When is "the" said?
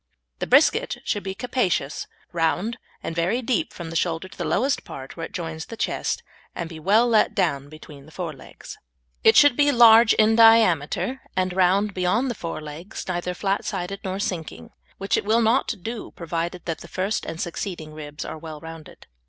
0.39-0.47, 3.91-3.95, 4.35-4.43, 5.67-5.77, 8.07-8.11, 12.31-12.33, 16.79-16.87